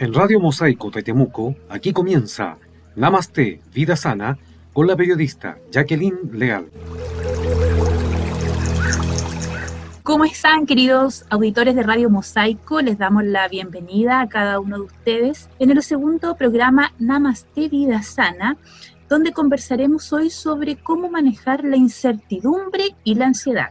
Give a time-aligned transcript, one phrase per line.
[0.00, 1.04] En Radio Mosaico de
[1.68, 2.56] aquí comienza
[2.96, 4.38] Namaste, Vida Sana,
[4.72, 6.70] con la periodista Jacqueline Leal.
[10.02, 12.80] ¿Cómo están, queridos auditores de Radio Mosaico?
[12.80, 18.00] Les damos la bienvenida a cada uno de ustedes en el segundo programa Namaste, Vida
[18.00, 18.56] Sana,
[19.06, 23.68] donde conversaremos hoy sobre cómo manejar la incertidumbre y la ansiedad.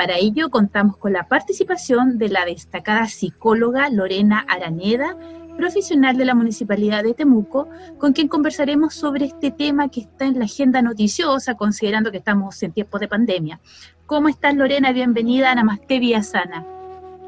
[0.00, 5.14] Para ello contamos con la participación de la destacada psicóloga Lorena Araneda,
[5.58, 7.68] profesional de la Municipalidad de Temuco,
[7.98, 12.62] con quien conversaremos sobre este tema que está en la agenda noticiosa, considerando que estamos
[12.62, 13.60] en tiempos de pandemia.
[14.06, 14.90] ¿Cómo estás, Lorena?
[14.92, 16.64] Bienvenida a Namaste Vía Sana.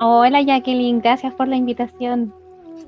[0.00, 1.02] Hola, Jacqueline.
[1.02, 2.34] Gracias por la invitación.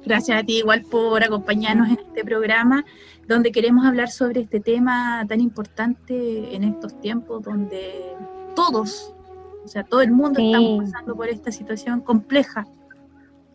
[0.07, 2.87] Gracias a ti igual por acompañarnos en este programa,
[3.29, 8.17] donde queremos hablar sobre este tema tan importante en estos tiempos, donde
[8.57, 9.14] todos
[9.65, 12.67] o sea, todo el mundo está pasando por esta situación compleja.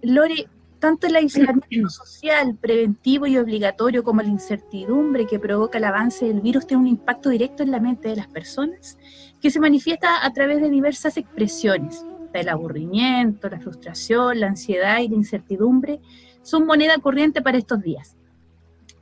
[0.01, 0.47] Lore,
[0.79, 6.41] tanto el aislamiento social, preventivo y obligatorio, como la incertidumbre que provoca el avance del
[6.41, 8.97] virus tiene un impacto directo en la mente de las personas,
[9.39, 12.03] que se manifiesta a través de diversas expresiones.
[12.33, 15.99] El aburrimiento, la frustración, la ansiedad y la incertidumbre
[16.41, 18.15] son moneda corriente para estos días.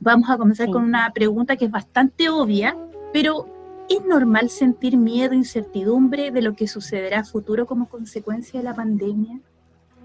[0.00, 2.76] Vamos a comenzar con una pregunta que es bastante obvia,
[3.12, 3.57] pero
[3.88, 8.74] ¿Es normal sentir miedo, incertidumbre de lo que sucederá a futuro como consecuencia de la
[8.74, 9.40] pandemia?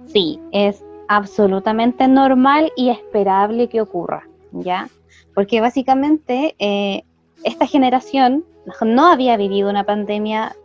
[0.07, 4.89] Sí, es absolutamente normal y esperable que ocurra, ¿ya?
[5.35, 7.03] Porque básicamente eh,
[7.43, 8.45] esta generación
[8.81, 10.55] no había vivido una pandemia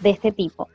[0.00, 0.68] de este tipo,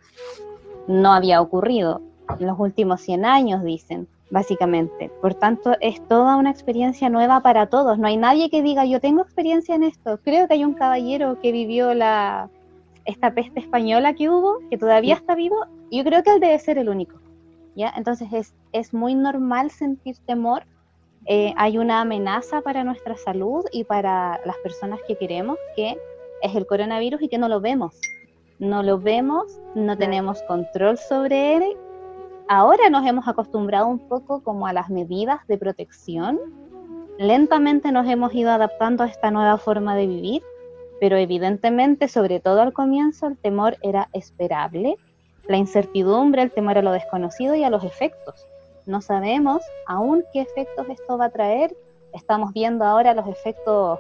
[0.87, 2.01] no había ocurrido
[2.39, 5.09] en los últimos 100 años, dicen básicamente.
[5.21, 7.97] Por tanto, es toda una experiencia nueva para todos.
[7.97, 10.19] No hay nadie que diga, yo tengo experiencia en esto.
[10.23, 12.49] Creo que hay un caballero que vivió la,
[13.05, 16.59] esta peste española que hubo, que todavía está vivo, y yo creo que él debe
[16.59, 17.19] ser el único.
[17.75, 17.93] ¿ya?
[17.95, 20.63] Entonces, es, es muy normal sentir temor.
[21.25, 25.97] Eh, hay una amenaza para nuestra salud y para las personas que queremos, que
[26.41, 27.99] es el coronavirus y que no lo vemos.
[28.59, 31.77] No lo vemos, no tenemos control sobre él
[32.49, 36.39] ahora nos hemos acostumbrado un poco como a las medidas de protección.
[37.19, 40.41] Lentamente nos hemos ido adaptando a esta nueva forma de vivir,
[40.99, 44.97] pero evidentemente, sobre todo al comienzo, el temor era esperable,
[45.47, 48.47] la incertidumbre, el temor a lo desconocido y a los efectos.
[48.87, 51.77] No sabemos aún qué efectos esto va a traer.
[52.13, 53.99] Estamos viendo ahora los efectos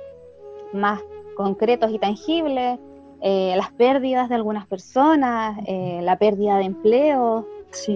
[0.73, 1.01] más
[1.35, 2.79] concretos y tangibles,
[3.21, 7.45] eh, las pérdidas de algunas personas, eh, la pérdida de empleo,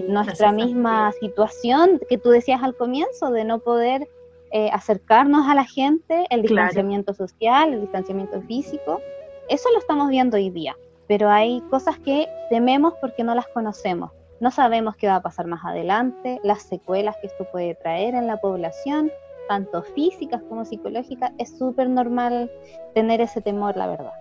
[0.08, 4.08] nuestra misma situación que tú decías al comienzo de no poder
[4.52, 9.00] eh, acercarnos a la gente, el distanciamiento social, el distanciamiento físico,
[9.48, 10.76] eso lo estamos viendo hoy día,
[11.08, 14.12] pero hay cosas que tememos porque no las conocemos.
[14.40, 18.26] No sabemos qué va a pasar más adelante, las secuelas que esto puede traer en
[18.26, 19.10] la población,
[19.48, 22.50] tanto físicas como psicológicas, es súper normal
[22.94, 24.12] tener ese temor, la verdad.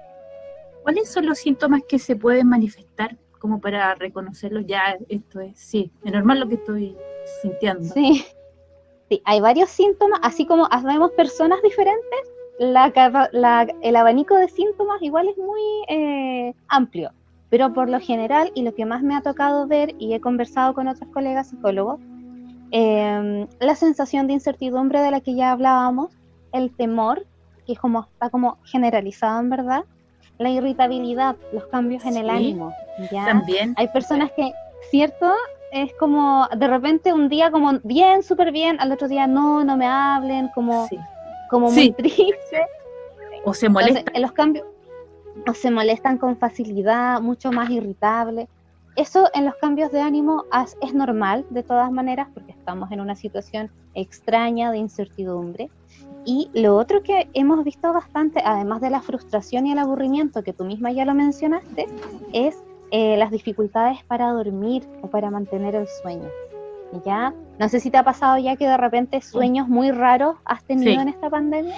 [0.83, 5.91] ¿Cuáles son los síntomas que se pueden manifestar como para reconocerlo, ya esto es, sí,
[6.05, 6.95] es normal lo que estoy
[7.41, 7.83] sintiendo.
[7.93, 8.23] Sí,
[9.09, 12.21] sí hay varios síntomas, así como vemos personas diferentes,
[12.57, 17.11] la, el abanico de síntomas igual es muy eh, amplio,
[17.49, 20.73] pero por lo general, y lo que más me ha tocado ver, y he conversado
[20.73, 21.99] con otros colegas psicólogos,
[22.71, 26.15] em, la sensación de incertidumbre de la que ya hablábamos,
[26.53, 27.25] el temor,
[27.65, 29.83] que es como, está como generalizado en verdad,
[30.37, 32.73] la irritabilidad, los cambios en el ánimo.
[33.11, 33.25] ¿ya?
[33.25, 33.73] También.
[33.77, 34.51] Hay personas que,
[34.89, 35.31] ¿cierto?
[35.71, 39.77] Es como de repente un día como bien, súper bien, al otro día no, no
[39.77, 40.87] me hablen, como,
[41.49, 42.67] como muy triste.
[43.45, 44.05] O se molestan.
[44.13, 44.65] en los cambios,
[45.47, 48.47] o se molestan con facilidad, mucho más irritable.
[48.95, 50.45] Eso en los cambios de ánimo
[50.81, 55.71] es normal de todas maneras porque estamos en una situación extraña de incertidumbre
[56.25, 60.53] y lo otro que hemos visto bastante, además de la frustración y el aburrimiento, que
[60.53, 61.87] tú misma ya lo mencionaste,
[62.31, 66.29] es eh, las dificultades para dormir o para mantener el sueño.
[67.05, 67.33] ¿Ya?
[67.59, 71.01] No sé si te ha pasado ya que de repente sueños muy raros has tenido
[71.01, 71.75] en esta pandemia.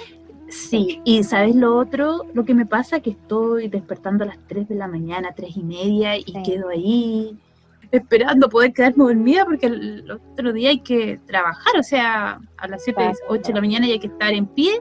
[0.48, 4.68] Sí, y sabes lo otro, lo que me pasa que estoy despertando a las 3
[4.68, 7.36] de la mañana, 3 y media, y quedo ahí
[7.90, 12.84] esperando poder quedarme dormida porque el otro día hay que trabajar, o sea, a las
[12.84, 14.80] 7, 8 de la mañana y hay que estar en pie,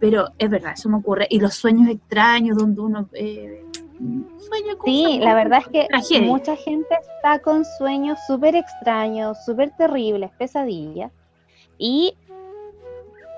[0.00, 1.26] pero es verdad, eso me ocurre.
[1.30, 3.64] Y los sueños extraños donde uno eh,
[4.38, 5.68] sueña con Sí, la verdad es
[6.08, 11.12] que mucha gente está con sueños súper extraños, súper terribles, pesadillas,
[11.78, 12.16] y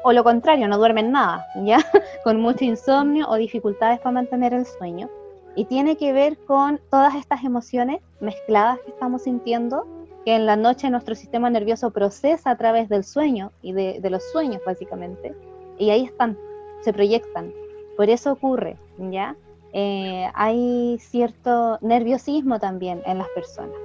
[0.02, 1.78] o lo contrario, no duermen nada, ¿ya?
[2.22, 5.10] con mucho insomnio o dificultades para mantener el sueño.
[5.56, 9.86] Y tiene que ver con todas estas emociones mezcladas que estamos sintiendo
[10.24, 14.10] que en la noche nuestro sistema nervioso procesa a través del sueño y de, de
[14.10, 15.34] los sueños básicamente,
[15.78, 16.36] y ahí están,
[16.82, 17.52] se proyectan.
[17.96, 19.36] Por eso ocurre, ¿ya?
[19.72, 23.76] Eh, hay cierto nerviosismo también en las personas.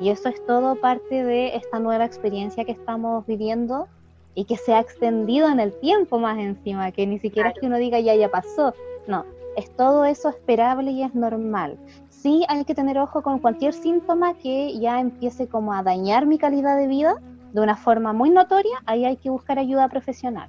[0.00, 3.86] Y eso es todo parte de esta nueva experiencia que estamos viviendo
[4.34, 7.66] y que se ha extendido en el tiempo más encima, que ni siquiera es que
[7.66, 8.74] uno diga ya, ya pasó.
[9.06, 9.24] No,
[9.56, 11.78] es todo eso esperable y es normal.
[12.08, 16.38] Sí hay que tener ojo con cualquier síntoma que ya empiece como a dañar mi
[16.38, 17.16] calidad de vida
[17.52, 20.48] de una forma muy notoria, ahí hay que buscar ayuda profesional.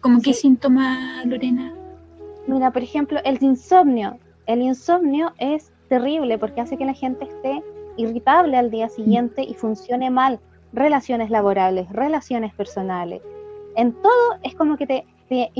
[0.00, 1.72] ¿Cómo qué síntoma, Lorena?
[2.46, 4.18] Mira, por ejemplo, el insomnio.
[4.46, 7.62] El insomnio es terrible porque hace que la gente esté
[7.96, 10.40] irritable al día siguiente y funcione mal
[10.72, 13.22] relaciones laborales, relaciones personales.
[13.76, 15.50] En todo es como que te, te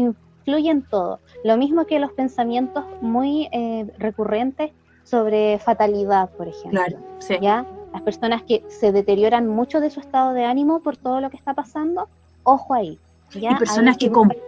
[0.42, 1.20] influye en todo.
[1.44, 4.70] Lo mismo que los pensamientos muy eh, recurrentes
[5.04, 6.70] sobre fatalidad, por ejemplo.
[6.70, 7.36] Claro, sí.
[7.40, 7.66] ¿Ya?
[7.92, 11.36] Las personas que se deterioran mucho de su estado de ánimo por todo lo que
[11.36, 12.08] está pasando,
[12.42, 12.98] ojo ahí.
[13.32, 13.52] ¿ya?
[13.52, 14.42] Y personas que, que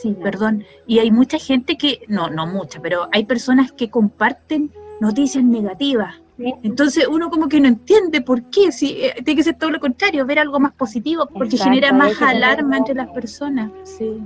[0.00, 0.64] Sí, perdón.
[0.86, 6.22] Y hay mucha gente que, no, no mucha, pero hay personas que comparten noticias negativas
[6.38, 9.80] entonces uno como que no entiende por qué, si eh, tiene que ser todo lo
[9.80, 13.70] contrario, ver algo más positivo, porque genera más alarma entre las personas.
[13.84, 14.20] Sí.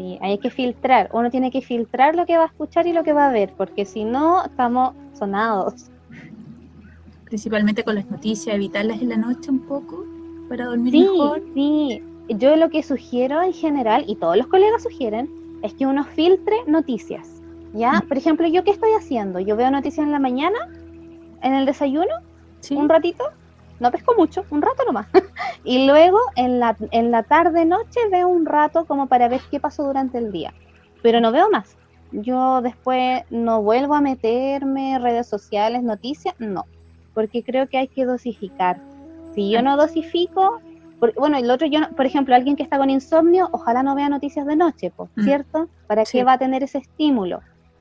[0.00, 3.04] Sí, hay que filtrar, uno tiene que filtrar lo que va a escuchar y lo
[3.04, 5.90] que va a ver, porque si no, estamos sonados.
[7.24, 10.04] Principalmente con las noticias, evitarlas en la noche un poco
[10.48, 11.42] para dormir mejor.
[11.54, 15.28] Sí, yo lo que sugiero en general, y todos los colegas sugieren,
[15.62, 17.42] es que uno filtre noticias.
[17.74, 17.92] ¿Ya?
[17.92, 18.08] Mm.
[18.08, 19.38] Por ejemplo, ¿yo qué estoy haciendo?
[19.38, 20.58] Yo veo noticias en la mañana
[21.42, 22.14] en el desayuno,
[22.70, 23.24] un ratito,
[23.80, 25.08] no pesco mucho, un rato nomás.
[25.64, 29.58] y luego en la, en la tarde noche veo un rato como para ver qué
[29.58, 30.52] pasó durante el día.
[31.02, 31.76] Pero no veo más.
[32.12, 36.66] Yo después no vuelvo a meterme redes sociales, noticias, no.
[37.14, 38.78] Porque creo que hay que dosificar.
[39.34, 40.60] Si yo no dosifico,
[41.16, 44.46] bueno, el otro, yo, por ejemplo, alguien que está con insomnio, ojalá no vea noticias
[44.46, 45.22] de noche, mm.
[45.22, 45.68] ¿cierto?
[45.86, 47.40] ¿Para qué va a tener ese estímulo?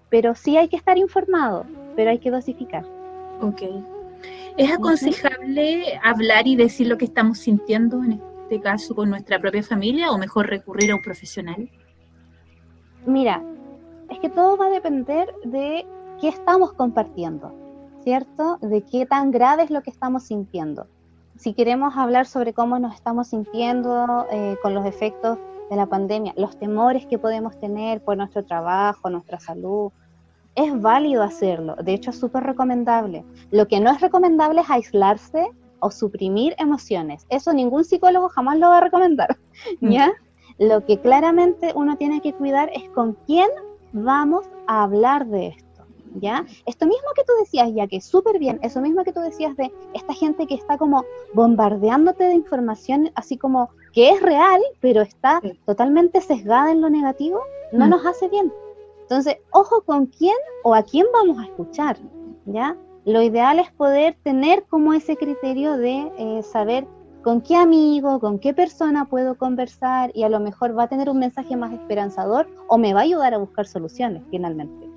[0.09, 2.85] Pero sí hay que estar informado, pero hay que dosificar.
[3.41, 3.61] Ok.
[4.57, 9.63] ¿Es aconsejable hablar y decir lo que estamos sintiendo en este caso con nuestra propia
[9.63, 11.69] familia o mejor recurrir a un profesional?
[13.05, 13.41] Mira,
[14.09, 15.85] es que todo va a depender de
[16.19, 17.53] qué estamos compartiendo,
[18.03, 18.57] ¿cierto?
[18.61, 20.87] De qué tan grave es lo que estamos sintiendo.
[21.37, 25.37] Si queremos hablar sobre cómo nos estamos sintiendo eh, con los efectos
[25.69, 29.91] de la pandemia, los temores que podemos tener por nuestro trabajo, nuestra salud,
[30.59, 33.23] es válido hacerlo, de hecho es súper recomendable.
[33.51, 37.25] Lo que no es recomendable es aislarse o suprimir emociones.
[37.29, 39.37] Eso ningún psicólogo jamás lo va a recomendar,
[39.79, 39.89] mm.
[39.91, 40.11] ¿ya?
[40.57, 43.47] Lo que claramente uno tiene que cuidar es con quién
[43.93, 45.85] vamos a hablar de esto,
[46.15, 46.45] ¿ya?
[46.65, 49.71] Esto mismo que tú decías, ya que súper bien, eso mismo que tú decías de
[49.93, 55.41] esta gente que está como bombardeándote de información, así como que es real, pero está
[55.65, 57.39] totalmente sesgada en lo negativo,
[57.71, 57.89] no mm.
[57.89, 58.51] nos hace bien.
[59.09, 61.97] Entonces, ojo con quién o a quién vamos a escuchar,
[62.45, 62.77] ¿ya?
[63.05, 66.85] Lo ideal es poder tener como ese criterio de eh, saber
[67.23, 71.09] con qué amigo, con qué persona puedo conversar y a lo mejor va a tener
[71.09, 74.87] un mensaje más esperanzador o me va a ayudar a buscar soluciones finalmente,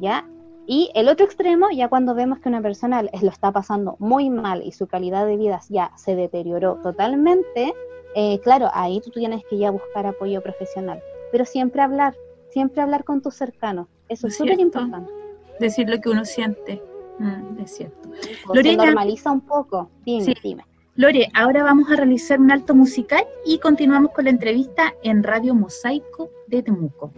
[0.00, 0.26] ¿ya?
[0.66, 4.62] Y el otro extremo, ya cuando vemos que una persona lo está pasando muy mal
[4.64, 7.74] y su calidad de vida ya se deterioró totalmente,
[8.14, 12.14] eh, claro, ahí tú tienes que ya buscar apoyo profesional, pero siempre hablar,
[12.52, 13.88] siempre hablar con tus cercanos.
[14.08, 15.10] Eso es súper importante.
[15.58, 16.82] Decir lo que uno siente.
[17.18, 18.08] Mm, es cierto.
[18.54, 19.90] Normaliza un poco.
[20.04, 20.64] Dime, dime.
[20.96, 25.54] Lore, ahora vamos a realizar un alto musical y continuamos con la entrevista en Radio
[25.54, 27.12] Mosaico de Temuco.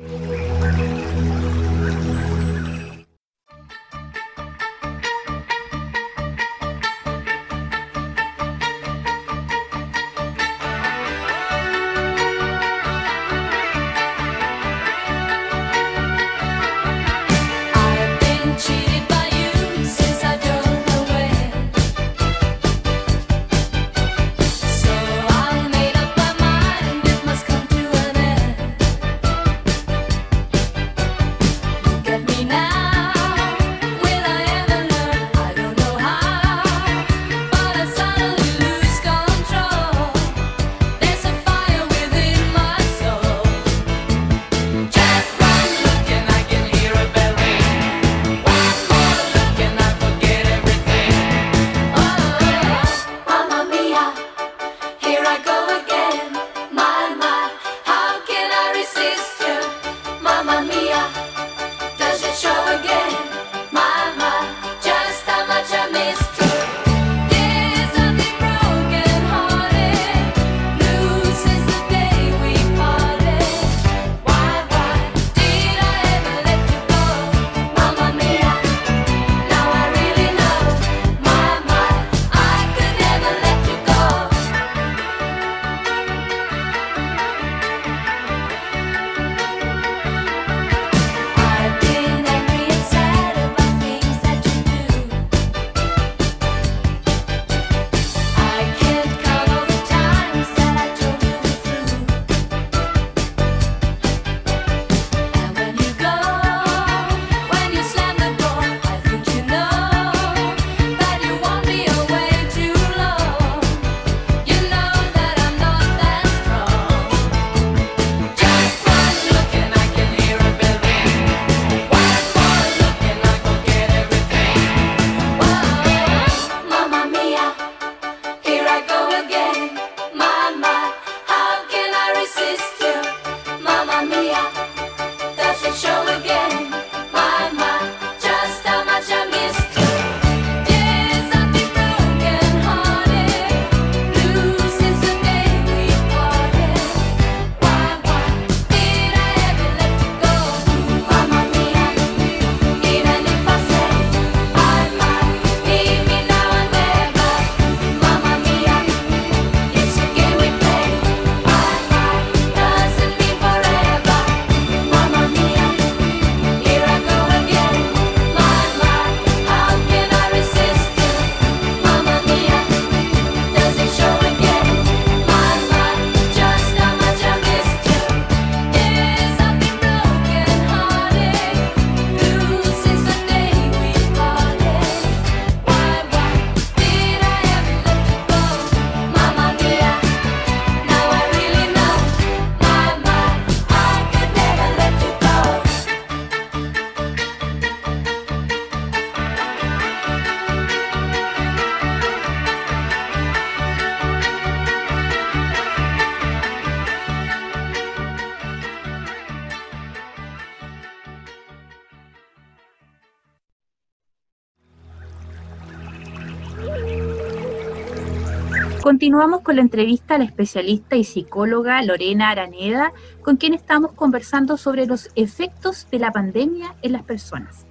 [218.92, 224.58] Continuamos con la entrevista a la especialista y psicóloga Lorena Araneda, con quien estamos conversando
[224.58, 227.64] sobre los efectos de la pandemia en las personas.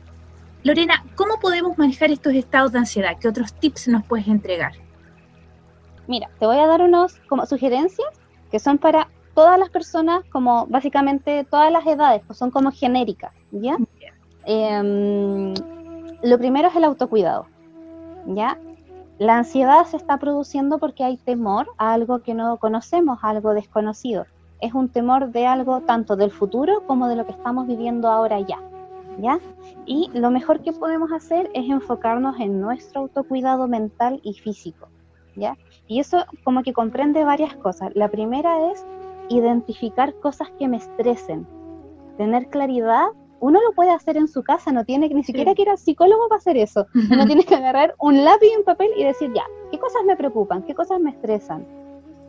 [0.64, 3.18] Lorena, ¿cómo podemos manejar estos estados de ansiedad?
[3.20, 4.72] ¿Qué otros tips nos puedes entregar?
[6.08, 8.10] Mira, te voy a dar unos como sugerencias
[8.50, 13.32] que son para todas las personas, como básicamente todas las edades, pues son como genéricas,
[13.52, 13.78] ¿ya?
[14.46, 15.54] Em,
[16.24, 17.46] lo primero es el autocuidado,
[18.26, 18.58] ¿ya?
[19.22, 23.54] La ansiedad se está produciendo porque hay temor a algo que no conocemos, a algo
[23.54, 24.26] desconocido.
[24.62, 28.40] Es un temor de algo tanto del futuro como de lo que estamos viviendo ahora
[28.40, 28.58] ya.
[29.20, 29.40] ¿Ya?
[29.86, 34.88] Y lo mejor que podemos hacer es enfocarnos en nuestro autocuidado mental y físico.
[35.36, 35.56] ¿Ya?
[35.86, 37.92] Y eso como que comprende varias cosas.
[37.94, 38.84] La primera es
[39.30, 41.46] identificar cosas que me estresen,
[42.18, 43.10] tener claridad
[43.42, 46.30] uno lo puede hacer en su casa, no tiene ni siquiera que ir al psicólogo
[46.30, 46.86] para hacer eso.
[47.12, 50.16] Uno tiene que agarrar un lápiz y un papel y decir, ya, ¿qué cosas me
[50.16, 50.64] preocupan?
[50.64, 51.66] ¿Qué cosas me estresan?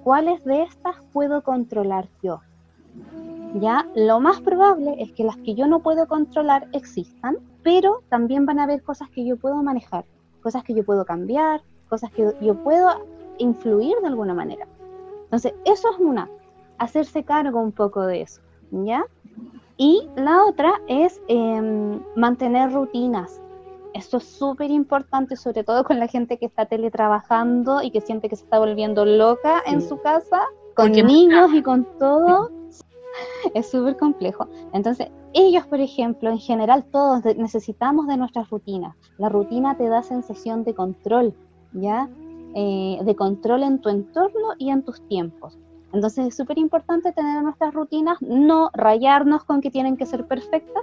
[0.02, 2.40] ¿Cuáles de estas puedo controlar yo?
[3.61, 8.47] Ya, lo más probable es que las que yo no puedo controlar existan, pero también
[8.47, 10.07] van a haber cosas que yo puedo manejar,
[10.42, 12.88] cosas que yo puedo cambiar, cosas que yo puedo
[13.37, 14.66] influir de alguna manera.
[15.25, 16.31] Entonces, eso es una,
[16.78, 18.40] hacerse cargo un poco de eso,
[18.71, 19.04] ¿ya?
[19.83, 23.43] Y la otra es em, mantener rutinas.
[23.95, 28.29] Esto es súper importante, sobre todo con la gente que está teletrabajando y que siente
[28.29, 30.43] que se está volviendo loca en su casa,
[30.77, 32.53] con niños y con todo.
[33.55, 34.47] Es súper complejo.
[34.73, 38.97] Entonces, ellos, por ejemplo, en general, todos necesitamos de nuestras rutinas.
[39.19, 41.35] La rutina te da sensación de control,
[41.73, 42.09] ¿ya?
[42.55, 45.59] Eh, de control en tu entorno y en tus tiempos.
[45.92, 50.82] Entonces es súper importante tener nuestras rutinas, no rayarnos con que tienen que ser perfectas,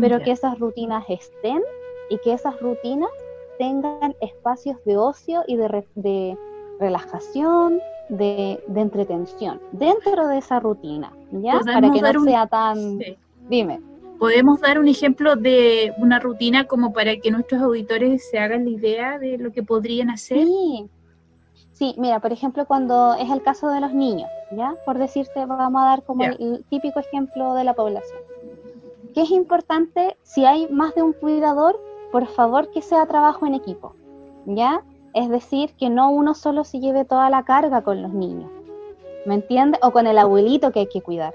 [0.00, 1.62] pero que esas rutinas estén
[2.10, 3.10] y que esas rutinas
[3.58, 6.36] tengan espacios de ocio y de,
[6.80, 11.60] relajación, de, entretención dentro de esa rutina, ¿ya?
[11.60, 12.98] Para que no sea tan...
[13.48, 13.80] Dime.
[14.18, 18.70] ¿Podemos dar un ejemplo de una rutina como para que nuestros auditores se hagan la
[18.70, 20.44] idea de lo que podrían hacer?
[20.44, 20.90] Sí,
[21.78, 24.74] Sí, mira, por ejemplo, cuando es el caso de los niños, ¿ya?
[24.84, 28.18] Por decirte, vamos a dar como el típico ejemplo de la población.
[29.14, 31.80] Que es importante, si hay más de un cuidador,
[32.10, 33.94] por favor que sea trabajo en equipo,
[34.44, 34.82] ¿ya?
[35.14, 38.50] Es decir, que no uno solo se lleve toda la carga con los niños,
[39.24, 39.80] ¿me entiendes?
[39.84, 41.32] O con el abuelito que hay que cuidar.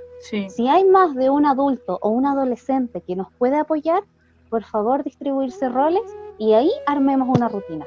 [0.50, 4.04] Si hay más de un adulto o un adolescente que nos puede apoyar,
[4.50, 6.04] por favor distribuirse roles
[6.38, 7.86] y ahí armemos una rutina.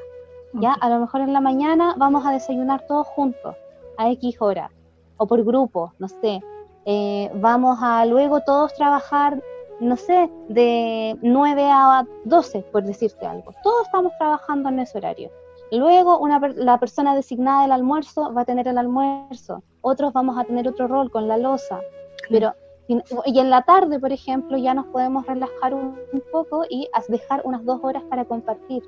[0.53, 0.73] ¿Ya?
[0.73, 3.55] A lo mejor en la mañana vamos a desayunar todos juntos,
[3.97, 4.71] a X hora,
[5.17, 6.41] o por grupo, no sé.
[6.85, 9.41] Eh, vamos a luego todos trabajar,
[9.79, 13.51] no sé, de 9 a 12, por decirte algo.
[13.63, 15.29] Todos estamos trabajando en ese horario.
[15.71, 20.45] Luego una, la persona designada del almuerzo va a tener el almuerzo, otros vamos a
[20.45, 21.81] tener otro rol con la losa,
[22.29, 22.53] pero
[22.87, 27.41] y en la tarde, por ejemplo, ya nos podemos relajar un, un poco y dejar
[27.43, 28.81] unas dos horas para compartir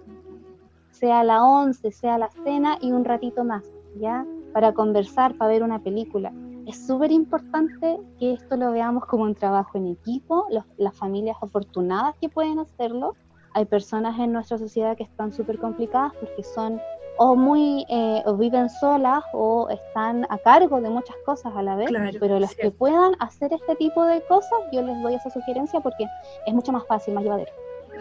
[1.00, 3.64] sea la once, sea la cena y un ratito más,
[3.96, 4.26] ¿ya?
[4.54, 6.32] Para conversar, para ver una película.
[6.68, 12.16] Es súper importante que esto lo veamos como un trabajo en equipo, las familias afortunadas
[12.22, 13.16] que pueden hacerlo.
[13.56, 16.80] Hay personas en nuestra sociedad que están súper complicadas porque son
[17.18, 21.76] o muy eh, o viven solas o están a cargo de muchas cosas a la
[21.76, 21.90] vez,
[22.20, 26.06] pero los que puedan hacer este tipo de cosas, yo les doy esa sugerencia porque
[26.46, 27.52] es mucho más fácil, más llevadero.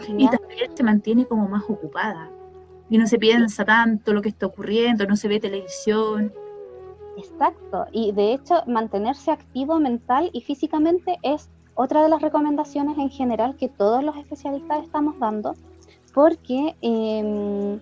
[0.07, 2.29] Y también se mantiene como más ocupada,
[2.89, 6.33] y no se piensa tanto lo que está ocurriendo, no se ve televisión.
[7.17, 13.09] Exacto, y de hecho mantenerse activo mental y físicamente es otra de las recomendaciones en
[13.09, 15.53] general que todos los especialistas estamos dando,
[16.13, 17.79] porque em,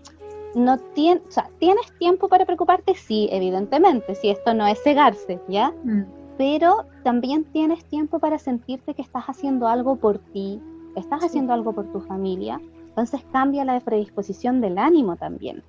[0.56, 5.40] no tienes, o sea, tienes tiempo para preocuparte, sí, evidentemente, si esto no es cegarse,
[5.48, 5.72] ¿ya?
[5.84, 6.04] Mm.
[6.38, 10.62] Pero también tienes tiempo para sentirte que estás haciendo algo por ti,
[10.96, 12.60] estás haciendo algo por tu familia,
[12.98, 15.62] entonces cambia la predisposición del ánimo también.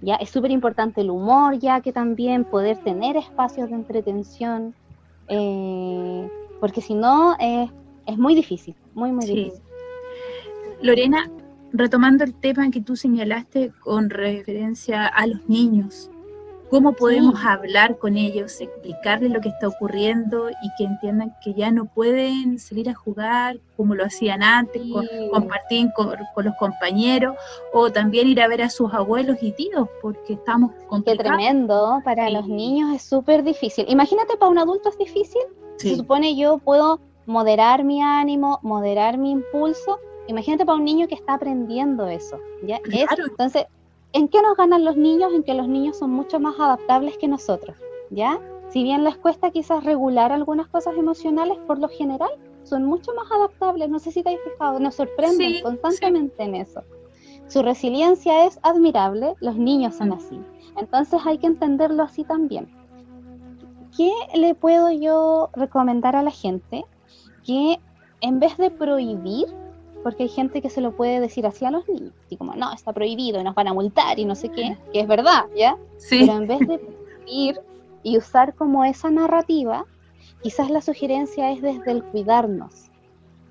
[0.00, 4.74] Ya es súper importante el humor, ya que también poder tener espacios de entretención,
[5.28, 9.62] eh, porque si no es muy difícil, muy, muy difícil.
[10.82, 11.30] Lorena,
[11.72, 16.10] retomando el tema que tú señalaste con referencia a los niños,
[16.72, 21.70] ¿Cómo podemos hablar con ellos, explicarles lo que está ocurriendo y que entiendan que ya
[21.70, 24.80] no pueden salir a jugar como lo hacían antes,
[25.30, 27.36] compartir con, los compañeros
[27.74, 32.00] o también ir a ver a sus abuelos y tíos porque estamos con Qué tremendo,
[32.06, 33.84] para los niños es súper difícil.
[33.90, 35.42] Imagínate, para un adulto es difícil.
[35.76, 39.98] Se supone yo puedo moderar mi ánimo, moderar mi impulso.
[40.26, 42.38] Imagínate para un niño que está aprendiendo eso.
[42.62, 42.80] ¿ya?
[43.28, 43.66] entonces,
[44.12, 45.32] ¿En qué nos ganan los niños?
[45.32, 47.76] En que los niños son mucho más adaptables que nosotros,
[48.10, 48.38] ¿ya?
[48.68, 52.30] Si bien les cuesta quizás regular algunas cosas emocionales, por lo general
[52.62, 53.88] son mucho más adaptables.
[53.88, 56.82] No sé si te has fijado, nos sorprenden constantemente en eso.
[57.48, 60.12] Su resiliencia es admirable, los niños son mm.
[60.12, 60.40] así.
[60.76, 62.70] Entonces hay que entenderlo así también.
[63.94, 66.84] ¿Qué le puedo yo recomendar a la gente?
[67.44, 67.78] Que
[68.22, 69.48] en vez de prohibir,
[70.02, 72.72] porque hay gente que se lo puede decir así a los niños, y como, no,
[72.72, 75.76] está prohibido y nos van a multar y no sé qué, que es verdad, ¿ya?
[75.96, 76.20] Sí.
[76.20, 77.60] Pero en vez de prohibir
[78.02, 79.86] y usar como esa narrativa,
[80.42, 82.90] quizás la sugerencia es desde el cuidarnos,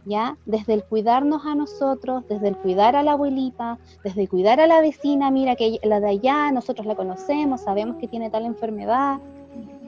[0.05, 0.37] ¿ya?
[0.45, 4.67] Desde el cuidarnos a nosotros, desde el cuidar a la abuelita, desde el cuidar a
[4.67, 9.19] la vecina, mira que la de allá, nosotros la conocemos, sabemos que tiene tal enfermedad,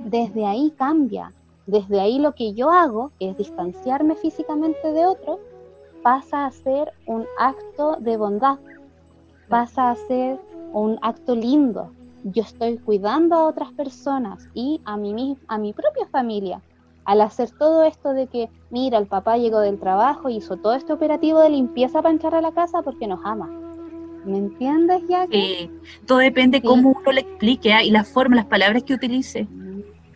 [0.05, 1.31] desde ahí cambia,
[1.65, 5.39] desde ahí lo que yo hago, que es distanciarme físicamente de otro,
[6.03, 8.59] pasa a ser un acto de bondad,
[9.47, 10.37] pasa a ser
[10.73, 11.91] un acto lindo.
[12.25, 16.61] Yo estoy cuidando a otras personas y a mi, a mi propia familia.
[17.05, 20.73] Al hacer todo esto de que, mira, el papá llegó del trabajo y hizo todo
[20.73, 23.49] este operativo de limpieza para entrar a la casa porque nos ama.
[24.25, 25.27] ¿Me entiendes, ya?
[25.27, 25.69] Sí,
[26.05, 27.83] todo depende cómo uno le explique ¿ah?
[27.83, 29.47] y la forma, las palabras que utilice.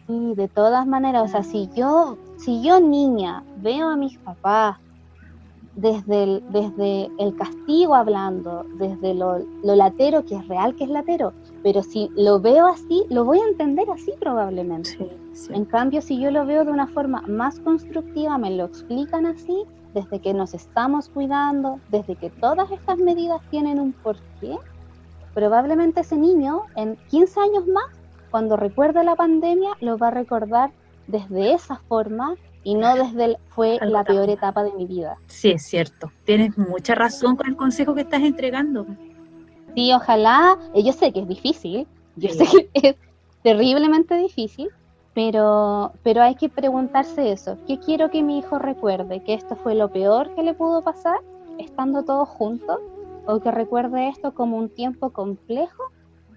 [0.07, 4.77] Sí, de todas maneras, o sea, si yo, si yo niña veo a mis papás
[5.77, 11.33] desde el, desde el castigo hablando, desde lo, latero, que es real que es latero,
[11.63, 15.07] pero si lo veo así, lo voy a entender así probablemente.
[15.49, 19.65] En cambio, si yo lo veo de una forma más constructiva, me lo explican así,
[19.93, 24.57] desde que nos estamos cuidando, desde que todas estas medidas tienen un porqué,
[25.35, 27.85] probablemente ese niño en 15 años más
[28.31, 30.71] cuando recuerde la pandemia, lo va a recordar
[31.05, 32.35] desde esa forma
[32.67, 35.15] y no desde el, fue la peor etapa de mi vida.
[35.27, 36.11] Sí, es cierto.
[36.25, 38.85] Tienes mucha razón con el consejo que estás entregando.
[39.73, 42.95] Sí, ojalá, eh, yo sé que es difícil, yo sé que es
[43.41, 44.67] terriblemente difícil,
[45.13, 47.57] pero, pero hay que preguntarse eso.
[47.67, 49.23] ¿Qué quiero que mi hijo recuerde?
[49.23, 51.21] ¿Que esto fue lo peor que le pudo pasar
[51.59, 52.81] estando todos juntos?
[53.27, 55.85] ¿O que recuerde esto como un tiempo complejo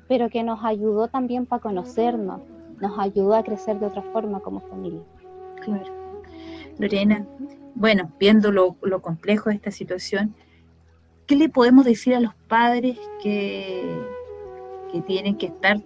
[0.07, 2.40] pero que nos ayudó también para conocernos,
[2.81, 5.03] nos ayudó a crecer de otra forma como familia.
[5.62, 6.00] Claro.
[6.81, 7.27] Lorena,
[7.75, 10.35] bueno, viendo lo, complejo de esta situación,
[11.27, 13.85] ¿qué le podemos decir a los padres que,
[14.93, 15.81] que tienen que estar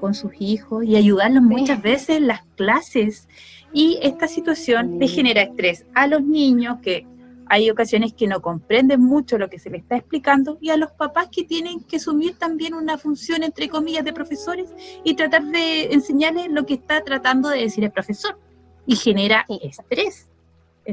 [0.00, 3.28] con sus hijos y ayudarlos muchas veces en las clases?
[3.72, 7.06] Y esta situación le genera estrés a los niños que
[7.52, 10.92] hay ocasiones que no comprenden mucho lo que se les está explicando y a los
[10.92, 15.92] papás que tienen que asumir también una función, entre comillas, de profesores y tratar de
[15.92, 18.38] enseñarles lo que está tratando de decir el profesor.
[18.86, 20.28] Y genera estrés.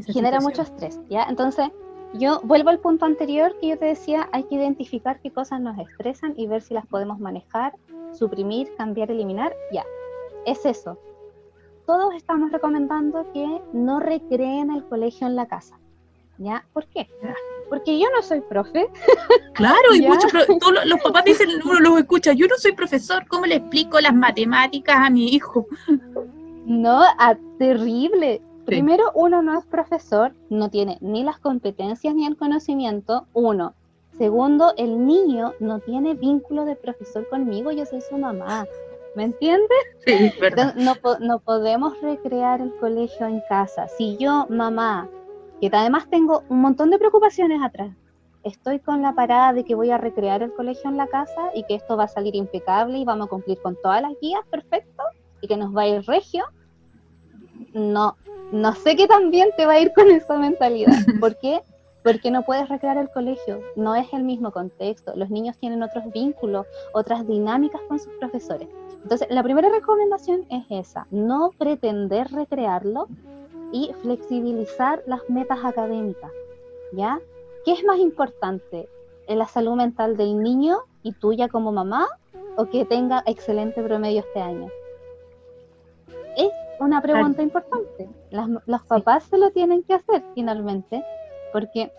[0.06, 1.24] Genera mucho estrés, ¿ya?
[1.24, 1.70] Entonces,
[2.14, 5.78] yo vuelvo al punto anterior que yo te decía, hay que identificar qué cosas nos
[5.78, 7.74] estresan y ver si las podemos manejar,
[8.14, 9.86] suprimir, cambiar, eliminar, ya.
[10.46, 10.98] Es eso.
[11.86, 15.78] Todos estamos recomendando que no recreen el colegio en la casa.
[16.38, 16.64] ¿Ya?
[16.72, 17.10] ¿Por qué?
[17.68, 18.88] Porque yo no soy profe.
[19.54, 20.32] Claro, y muchos
[20.86, 24.98] los papás dicen, uno los escucha, yo no soy profesor, ¿cómo le explico las matemáticas
[25.00, 25.68] a mi hijo?
[26.68, 28.42] No, a, terrible.
[28.66, 33.74] Primero, uno no es profesor, no tiene ni las competencias ni el conocimiento, uno.
[34.18, 38.66] Segundo, el niño no tiene vínculo de profesor conmigo, yo soy su mamá.
[39.16, 39.78] ¿Me entiendes?
[40.06, 40.76] Sí, verdad.
[40.76, 43.88] No, no podemos recrear el colegio en casa.
[43.88, 45.08] Si yo, mamá,
[45.62, 47.96] que además tengo un montón de preocupaciones atrás.
[48.44, 51.64] Estoy con la parada de que voy a recrear el colegio en la casa y
[51.64, 55.04] que esto va a salir impecable y vamos a cumplir con todas las guías, perfecto,
[55.40, 56.44] y que nos va a ir regio.
[57.74, 58.16] No,
[58.52, 60.94] no sé qué también te va a ir con esa mentalidad.
[61.20, 61.62] ¿Por qué?
[62.04, 66.06] Porque no puedes recrear el colegio, no es el mismo contexto, los niños tienen otros
[66.14, 68.70] vínculos, otras dinámicas con sus profesores.
[69.04, 73.08] Entonces, la primera recomendación es esa, no pretender recrearlo,
[73.72, 76.32] y flexibilizar las metas académicas,
[76.94, 77.20] ¿ya?
[77.66, 78.88] ¿Qué es más importante?
[79.28, 82.08] ¿En la salud mental del niño y tuya como mamá
[82.56, 84.70] o que tenga excelente promedio este año?
[86.38, 88.10] Es una pregunta importante.
[88.32, 91.04] los papás se lo tienen que hacer finalmente,
[91.52, 91.92] porque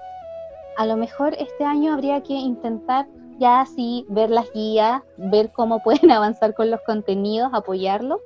[0.76, 3.06] a lo mejor este año habría que intentar
[3.38, 8.20] ya así ver las guías, ver cómo pueden avanzar con los contenidos, apoyarlos,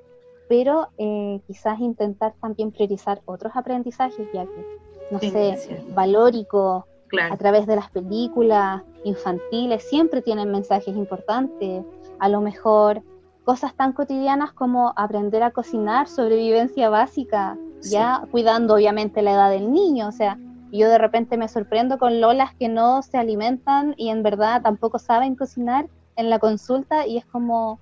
[0.49, 4.79] pero eh, quizás intentar también priorizar otros aprendizajes, ya que,
[5.11, 6.87] no sé, valórico,
[7.31, 11.85] a través de las películas infantiles, siempre tienen mensajes importantes,
[12.19, 13.03] a lo mejor
[13.45, 19.73] cosas tan cotidianas como aprender a cocinar, sobrevivencia básica, ya cuidando obviamente la edad del
[19.73, 20.39] niño, o sea,
[20.71, 24.99] yo de repente me sorprendo con lolas que no se alimentan y en verdad tampoco
[24.99, 27.79] saben cocinar en la consulta y es como,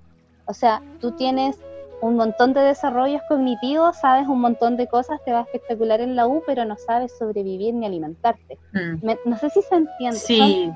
[0.47, 1.59] o sea, tú tienes
[2.01, 6.27] un montón de desarrollos cognitivos, sabes un montón de cosas, te va espectacular en la
[6.27, 8.59] U, pero no sabes sobrevivir ni alimentarte.
[8.73, 9.11] Mm.
[9.27, 10.19] no sé si se entiende.
[10.19, 10.73] Sí,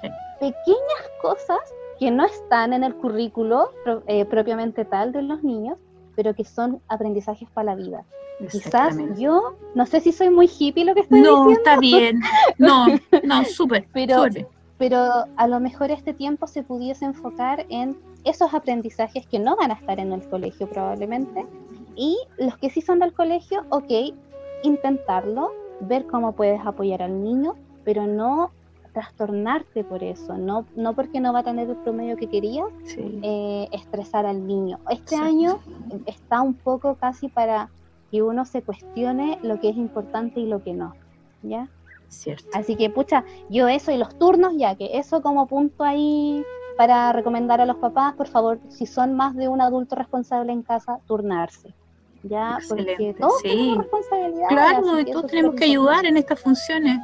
[0.00, 0.08] sí.
[0.40, 1.60] Pequeñas cosas
[1.98, 3.70] que no están en el currículo
[4.06, 5.78] eh, propiamente tal de los niños,
[6.14, 8.04] pero que son aprendizajes para la vida.
[8.50, 11.44] Quizás yo, no sé si soy muy hippie lo que estoy diciendo.
[11.44, 12.20] No, está bien.
[12.58, 12.86] No,
[13.24, 13.86] no, súper.
[13.92, 14.24] pero,
[14.76, 19.70] pero a lo mejor este tiempo se pudiese enfocar en esos aprendizajes que no van
[19.70, 21.46] a estar en el colegio probablemente,
[21.94, 24.14] y los que sí son del colegio, ok,
[24.62, 27.54] intentarlo, ver cómo puedes apoyar al niño,
[27.84, 28.52] pero no
[28.96, 32.64] trastornarte por eso, no, no porque no va a tener el promedio que quería,
[32.96, 34.78] eh, estresar al niño.
[34.88, 35.60] Este año
[36.06, 37.68] está un poco casi para
[38.10, 40.94] que uno se cuestione lo que es importante y lo que no,
[41.42, 41.68] ¿ya?
[42.08, 42.48] Cierto.
[42.54, 46.42] Así que, pucha, yo eso y los turnos, ya que eso como punto ahí
[46.78, 50.62] para recomendar a los papás, por favor, si son más de un adulto responsable en
[50.62, 51.74] casa, turnarse.
[52.22, 54.48] Ya, porque todos tenemos responsabilidad.
[54.48, 56.98] Claro, y todos tenemos que ayudar en estas funciones.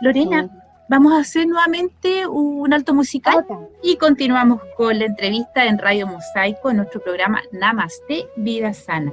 [0.00, 0.50] Lorena,
[0.88, 3.44] Vamos a hacer nuevamente un alto musical
[3.82, 9.12] y continuamos con la entrevista en Radio Mosaico en nuestro programa Namaste Vida Sana.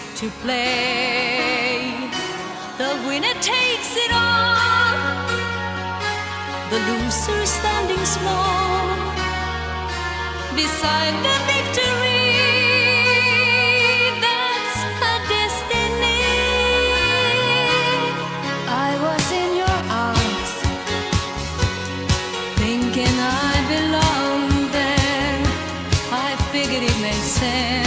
[0.21, 1.81] to play.
[2.77, 4.93] The winner takes it all
[6.69, 8.85] the loser standing small
[10.55, 12.37] beside the victory.
[14.25, 14.77] That's
[15.11, 16.23] a destiny.
[18.69, 20.51] I was in your arms,
[22.61, 23.15] thinking
[23.49, 25.41] I belonged there.
[26.13, 27.80] I figured it made sense,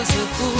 [0.00, 0.59] was a fool.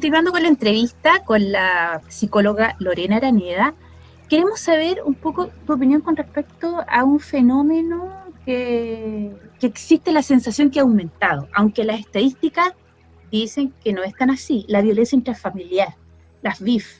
[0.00, 3.74] Continuando con la entrevista con la psicóloga Lorena Araneda,
[4.30, 8.10] queremos saber un poco tu opinión con respecto a un fenómeno
[8.46, 12.72] que, que existe la sensación que ha aumentado, aunque las estadísticas
[13.30, 15.96] dicen que no es tan así, la violencia intrafamiliar,
[16.40, 16.99] las BIF.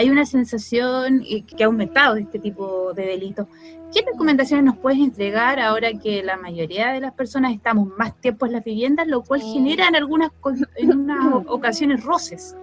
[0.00, 3.46] Hay una sensación que ha aumentado este tipo de delitos.
[3.92, 8.46] ¿Qué recomendaciones nos puedes entregar ahora que la mayoría de las personas estamos más tiempo
[8.46, 12.56] en las viviendas, lo cual genera en algunas, co- en unas ocasiones roces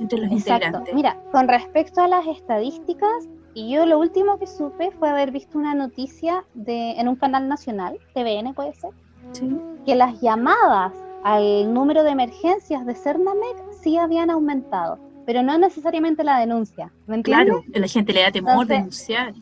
[0.00, 0.54] entre los Exacto.
[0.68, 0.94] integrantes?
[0.94, 5.58] Mira, con respecto a las estadísticas, y yo lo último que supe fue haber visto
[5.58, 8.92] una noticia de, en un canal nacional, TVN puede ser,
[9.32, 9.54] Sí.
[9.84, 16.24] que las llamadas al número de emergencias de Cernamec sí habían aumentado, pero no necesariamente
[16.24, 16.90] la denuncia.
[17.06, 17.48] ¿Me entiendes?
[17.48, 19.34] Claro, la gente le da temor Entonces, denunciar.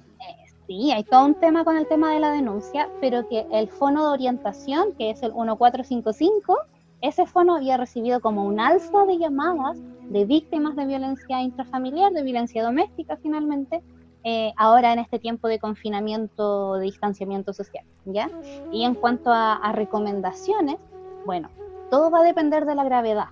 [0.67, 4.09] Sí, hay todo un tema con el tema de la denuncia, pero que el fono
[4.09, 6.59] de orientación, que es el 1455,
[7.03, 9.79] ese fono había recibido como un alza de llamadas
[10.11, 13.81] de víctimas de violencia intrafamiliar, de violencia doméstica finalmente,
[14.25, 18.29] eh, ahora en este tiempo de confinamiento, de distanciamiento social, ¿ya?
[18.73, 20.79] Y en cuanto a, a recomendaciones,
[21.25, 21.49] bueno,
[21.91, 23.29] todo va a depender de la gravedad,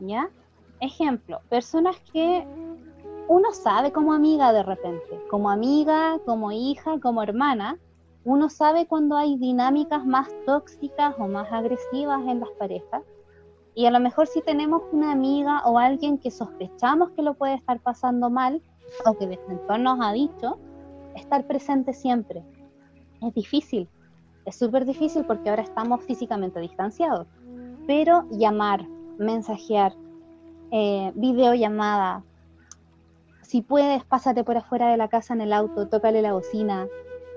[0.00, 0.28] ¿ya?
[0.84, 2.46] Ejemplo, personas que
[3.26, 7.78] uno sabe como amiga de repente, como amiga, como hija, como hermana,
[8.22, 13.02] uno sabe cuando hay dinámicas más tóxicas o más agresivas en las parejas.
[13.74, 17.54] Y a lo mejor si tenemos una amiga o alguien que sospechamos que lo puede
[17.54, 18.60] estar pasando mal
[19.06, 20.58] o que desde entorno nos ha dicho,
[21.16, 22.44] estar presente siempre.
[23.22, 23.88] Es difícil,
[24.44, 27.26] es súper difícil porque ahora estamos físicamente distanciados.
[27.86, 29.94] Pero llamar, mensajear,
[30.70, 32.24] eh, videollamada,
[33.42, 36.88] si puedes, pásate por afuera de la casa en el auto, tócale la bocina,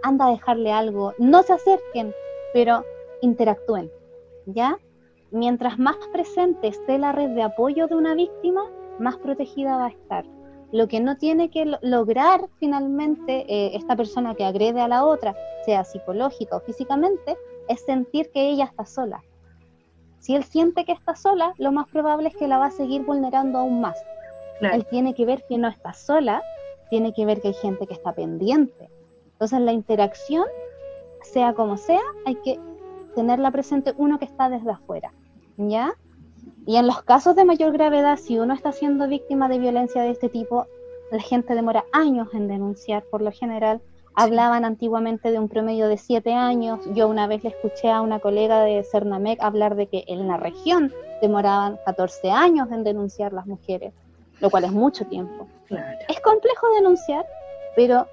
[0.02, 2.13] anda a dejarle algo, no se acerquen,
[2.54, 2.84] pero
[3.22, 3.92] interactúen,
[4.46, 4.78] ¿ya?
[5.32, 8.62] Mientras más presente esté la red de apoyo de una víctima,
[9.00, 10.26] más protegida va a estar.
[10.72, 15.06] Lo que no tiene que lo- lograr finalmente eh, esta persona que agrede a la
[15.06, 15.36] otra,
[15.66, 17.38] sea psicológica o físicamente,
[17.68, 19.22] es sentir que ella está sola.
[20.28, 23.04] Si él siente que está sola, lo más probable es que la va a seguir
[23.04, 23.96] vulnerando aún más.
[24.60, 24.76] Claro.
[24.76, 26.44] Él tiene que ver que no está sola,
[26.90, 28.90] tiene que ver que hay gente que está pendiente.
[29.32, 30.44] Entonces la interacción,
[31.22, 32.60] sea como sea, hay que
[33.16, 35.13] tenerla presente uno que está desde afuera,
[35.56, 35.94] ¿ya?
[36.66, 40.10] Y en los casos de mayor gravedad, si uno está siendo víctima de violencia de
[40.10, 40.68] este tipo,
[41.10, 43.80] la gente demora años en denunciar, por lo general.
[44.19, 46.80] Hablaban antiguamente de un promedio de siete años.
[46.95, 50.38] Yo una vez le escuché a una colega de Cernamec hablar de que en la
[50.38, 53.93] región demoraban 14 años en denunciar las mujeres,
[54.39, 55.47] lo cual es mucho tiempo.
[55.67, 55.99] Claro.
[56.10, 57.27] Es complejo denunciar,
[57.75, 58.08] pero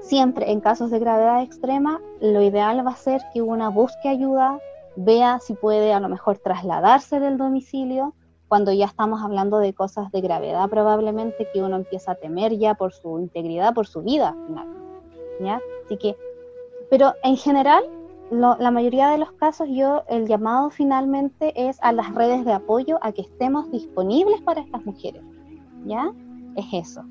[0.00, 4.58] siempre en casos de gravedad extrema, lo ideal va a ser que una busque ayuda,
[4.96, 8.14] vea si puede a lo mejor trasladarse del domicilio.
[8.48, 12.74] Cuando ya estamos hablando de cosas de gravedad, probablemente que uno empieza a temer ya
[12.74, 14.89] por su integridad, por su vida al final.
[15.40, 15.60] ¿Ya?
[15.86, 16.16] Así que,
[16.88, 17.82] pero en general,
[18.30, 22.52] lo- la mayoría de los casos, yo el llamado finalmente es a las redes de
[22.52, 25.22] apoyo a que estemos disponibles para estas mujeres.
[25.84, 26.12] ¿Ya?
[26.56, 27.02] Es eso.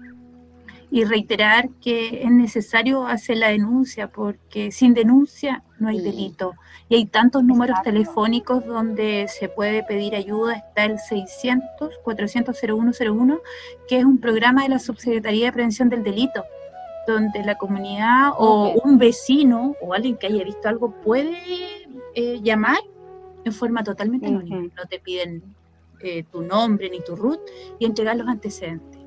[0.92, 6.04] Y reiterar que es necesario hacer la denuncia, porque sin denuncia no hay Sí.
[6.06, 6.54] delito.
[6.88, 7.92] Y hay tantos números Exacto.
[7.92, 10.56] telefónicos donde se puede pedir ayuda.
[10.56, 13.40] Está el 600 400 0101,
[13.88, 16.44] que es un programa de la Subsecretaría de Prevención del Delito,
[17.14, 21.38] donde la comunidad o un vecino o alguien que haya visto algo puede
[22.16, 22.80] eh, llamar
[23.44, 24.60] en forma totalmente anónima.
[24.60, 24.72] Ujú.
[24.78, 25.44] No te piden
[26.02, 27.40] eh, tu nombre ni tu root
[27.78, 29.00] y entregar los antecedentes.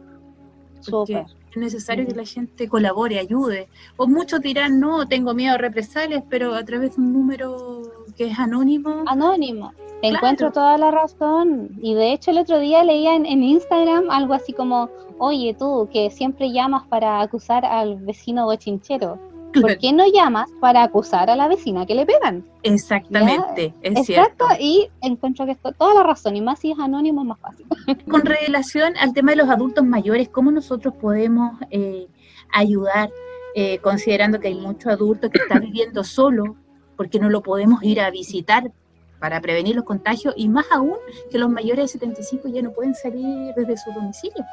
[0.91, 3.69] Porque es necesario que la gente colabore, ayude.
[3.97, 8.27] O muchos dirán, no, tengo miedo a represalias, pero a través de un número que
[8.29, 9.05] es anónimo.
[9.07, 9.73] Anónimo.
[10.01, 10.17] Te Claro.
[10.17, 11.71] encuentro toda la razón.
[11.81, 15.89] Y de hecho el otro día leía en, en Instagram algo así como, oye tú,
[15.93, 19.19] que siempre llamas para acusar al vecino bochinchero.
[19.61, 22.43] ¿Por qué no llamas para acusar a la vecina que le pegan?
[22.63, 24.65] Exactamente, es Exacto, cierto.
[24.65, 27.67] y encuentro que esto, toda la razón, y más si es anónimo es más fácil.
[28.11, 32.07] Con relación al tema de los adultos mayores, ¿cómo nosotros podemos eh,
[32.51, 33.11] ayudar,
[33.55, 36.57] eh, considerando que hay muchos adultos que están viviendo solo,
[37.03, 38.71] porque no lo podemos ir a visitar
[39.19, 40.95] para prevenir los contagios, y más aún
[41.31, 44.45] que los mayores de 75 ya no pueden salir desde su domicilio?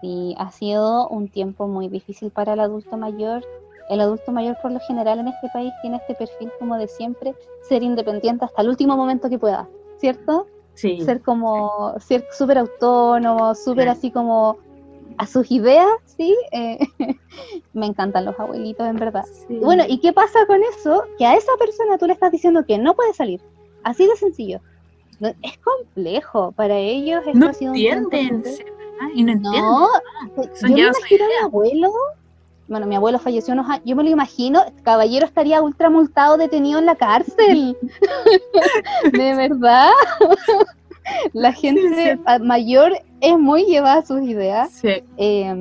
[0.00, 3.44] Sí, ha sido un tiempo muy difícil para el adulto mayor.
[3.88, 7.34] El adulto mayor por lo general en este país tiene este perfil como de siempre
[7.68, 9.68] ser independiente hasta el último momento que pueda,
[9.98, 10.46] ¿cierto?
[10.74, 14.56] Sí, Ser como, ser súper autónomo, súper así como
[15.22, 16.36] a sus ideas, ¿sí?
[16.50, 16.78] Eh,
[17.72, 19.24] me encantan los abuelitos, en verdad.
[19.46, 19.54] sí.
[19.62, 21.04] Bueno, ¿y qué pasa con eso?
[21.16, 23.40] Que a esa persona tú le estás diciendo que no puede salir.
[23.84, 24.60] Así de sencillo.
[25.20, 26.50] No- Es complejo.
[26.52, 29.08] Para ellos no ha sido un entienden, ¿verdad?
[29.14, 29.62] Y no entienden.
[29.62, 29.88] No,
[30.54, 31.92] Son yo me imagino a mi abuelo.
[32.66, 33.82] Bueno, mi abuelo falleció unos años.
[33.84, 37.76] Yo me lo imagino, caballero estaría ultra multado, detenido en la cárcel.
[39.12, 39.90] de verdad.
[41.32, 42.42] La gente sí.
[42.42, 44.70] mayor es muy llevada a sus ideas.
[44.72, 45.54] Sí, Eh,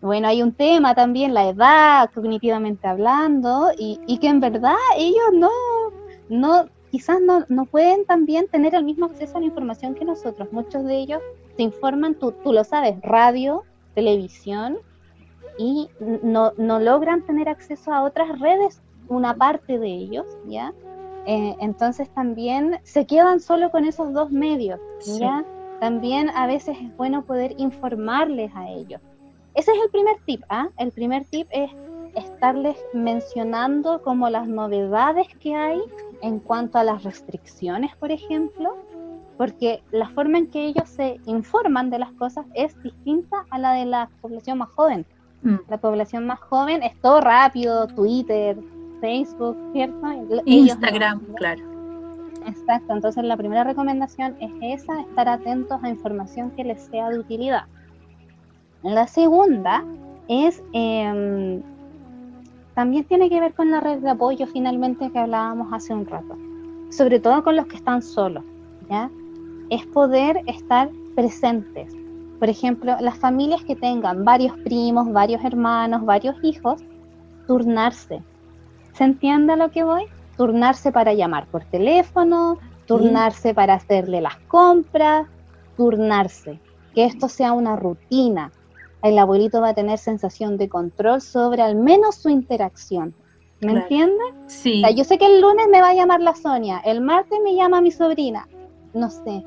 [0.00, 5.30] bueno, hay un tema también, la edad, cognitivamente hablando, y, y que en verdad ellos
[5.32, 5.48] no,
[6.28, 10.52] no quizás no, no pueden también tener el mismo acceso a la información que nosotros.
[10.52, 11.22] Muchos de ellos
[11.56, 13.62] se informan, tú, tú lo sabes, radio,
[13.94, 14.78] televisión,
[15.58, 15.88] y
[16.22, 20.72] no, no logran tener acceso a otras redes, una parte de ellos, ¿ya?
[21.26, 25.20] Eh, entonces también se quedan solo con esos dos medios, Sí.
[25.20, 25.44] ¿ya?
[25.80, 29.00] También a veces es bueno poder informarles a ellos.
[29.54, 30.68] Ese es el primer tip, ¿ah?
[30.78, 31.70] El primer tip es
[32.14, 35.80] estarles mencionando como las novedades que hay
[36.22, 38.76] en cuanto a las restricciones, por ejemplo,
[39.36, 43.72] porque la forma en que ellos se informan de las cosas es distinta a la
[43.72, 45.04] de la población más joven.
[45.42, 45.56] Mm.
[45.68, 48.56] La población más joven es todo rápido, Twitter,
[49.02, 50.10] Facebook, ¿cierto?
[50.10, 51.60] Ellos no, Instagram, claro.
[52.46, 57.18] Exacto, entonces la primera recomendación es esa, estar atentos a información que les sea de
[57.18, 57.64] utilidad.
[58.82, 59.84] La segunda
[60.28, 61.62] es, em,
[62.74, 66.36] también tiene que ver con la red de apoyo finalmente que hablábamos hace un rato,
[66.90, 68.44] sobre todo con los que están solos,
[68.88, 69.10] ¿ya?
[69.70, 71.94] Es poder estar presentes.
[72.38, 76.82] Por ejemplo, las familias que tengan varios primos, varios hermanos, varios hijos,
[77.46, 78.22] turnarse.
[78.94, 80.04] ¿Se entiende a lo que voy?
[80.36, 85.26] Turnarse para llamar por teléfono, turnarse para hacerle las compras,
[85.76, 86.60] turnarse.
[86.94, 88.52] Que esto sea una rutina.
[89.02, 93.14] El abuelito va a tener sensación de control sobre al menos su interacción.
[93.60, 93.80] ¿Me Claro.
[93.82, 94.26] entiendes?
[94.48, 97.00] Sí, O sea, yo sé que el lunes me va a llamar la Sonia, el
[97.00, 98.46] martes me llama mi sobrina.
[98.92, 99.44] No sé.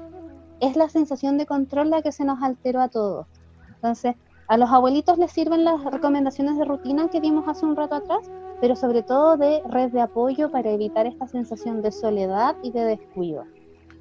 [0.61, 3.27] Es la sensación de control la que se nos alteró a todos.
[3.75, 4.15] Entonces,
[4.47, 8.29] a los abuelitos les sirven las recomendaciones de rutina que dimos hace un rato atrás,
[8.61, 12.85] pero sobre todo de red de apoyo para evitar esta sensación de soledad y de
[12.85, 13.43] descuido.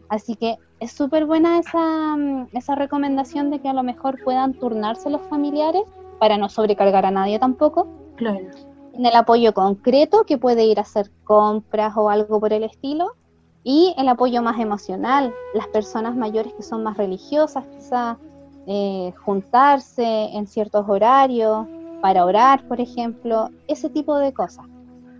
[0.08, 4.54] Así que es súper buena esa, mm, esa recomendación de que a lo mejor puedan
[4.54, 5.82] turnarse los familiares
[6.18, 8.46] para no sobrecargar a nadie tampoco claro.
[8.92, 13.14] en el apoyo concreto que puede ir a hacer compras o algo por el estilo
[13.64, 18.18] y el apoyo más emocional, las personas mayores que son más religiosas, quizá
[18.66, 21.66] eh, juntarse en ciertos horarios
[22.00, 24.66] para orar, por ejemplo, ese tipo de cosas,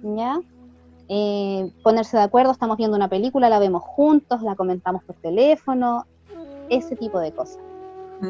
[0.03, 0.41] ¿ya?
[1.09, 6.07] Eh, ponerse de acuerdo, estamos viendo una película, la vemos juntos, la comentamos por teléfono,
[6.70, 7.59] ese tipo de cosas.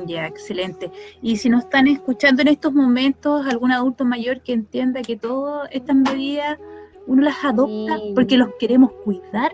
[0.07, 0.91] Ya, excelente.
[1.23, 5.69] Y si nos están escuchando en estos momentos, algún adulto mayor que entienda que todas
[5.71, 6.59] estas medidas
[7.07, 8.13] uno las adopta Sí.
[8.15, 9.53] porque los queremos cuidar,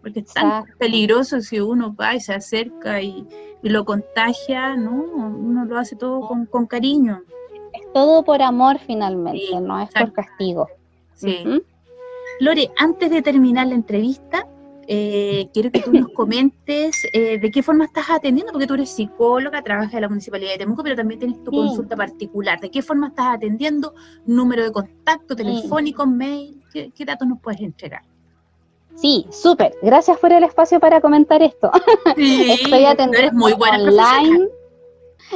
[0.00, 0.72] porque es tan Exacto.
[0.78, 3.26] peligroso si uno va y se acerca y,
[3.62, 4.92] y lo contagia, ¿no?
[4.92, 7.22] Uno lo hace todo con, con cariño.
[7.94, 10.68] Todo por amor finalmente, Sí, no es por castigo.
[11.14, 11.62] Sí.
[12.40, 14.46] Lore, antes de terminar la entrevista,
[14.86, 18.90] eh, quiero que tú nos comentes eh, de qué forma estás atendiendo, porque tú eres
[18.90, 21.56] psicóloga, trabajas en la Municipalidad de Temuco, pero también tienes tu Sí.
[21.56, 22.60] consulta particular.
[22.60, 23.94] ¿De qué forma estás atendiendo?
[24.26, 26.60] ¿Número de contacto, telefónico, mail?
[26.72, 28.02] ¿Qué, qué datos nos puedes entregar?
[28.96, 29.72] Sí, súper.
[29.82, 31.70] Gracias por el espacio para comentar esto.
[32.16, 34.48] Sí, Estoy atendiendo eres muy buena online.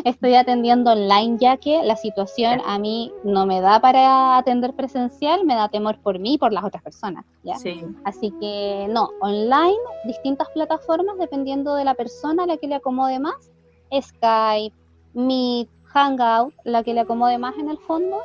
[0.05, 5.45] Estoy atendiendo online ya que la situación a mí no me da para atender presencial,
[5.45, 7.25] me da temor por mí y por las otras personas.
[7.43, 7.57] ¿ya?
[7.57, 7.85] Sí.
[8.05, 13.19] Así que no, online, distintas plataformas dependiendo de la persona a la que le acomode
[13.19, 13.51] más.
[13.93, 14.75] Skype,
[15.15, 18.19] Meet, Hangout, la que le acomode más en el fondo.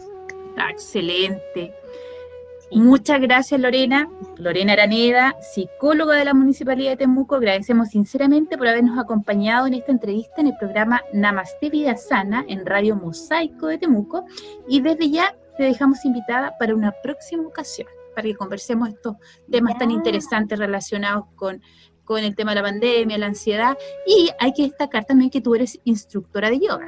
[0.57, 1.73] Ah, Excelente.
[2.73, 4.09] Muchas gracias, Lorena.
[4.37, 7.35] Lorena Araneda, psicóloga de la Municipalidad de Temuco.
[7.35, 12.65] Agradecemos sinceramente por habernos acompañado en esta entrevista en el programa Namaste Vida Sana en
[12.65, 14.23] Radio Mosaico de Temuco.
[14.69, 19.15] Y desde ya te dejamos invitada para una próxima ocasión, para que conversemos estos
[19.49, 21.61] temas tan interesantes relacionados con,
[22.03, 23.77] con el tema de la pandemia, la ansiedad.
[24.05, 26.87] Y hay que destacar también que tú eres instructora de yoga.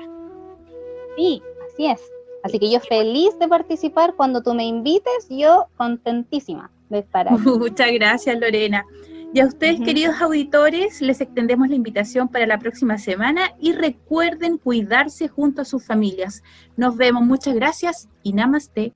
[1.16, 1.42] Sí,
[1.72, 2.02] así es.
[2.44, 7.38] Así que yo feliz de participar cuando tú me invites, yo contentísima de estar ahí.
[7.58, 8.86] Muchas gracias, Lorena.
[9.34, 14.60] Y a ustedes, queridos auditores, les extendemos la invitación para la próxima semana y recuerden
[14.60, 16.44] cuidarse junto a sus familias.
[16.78, 18.94] Nos vemos, muchas gracias y namaste.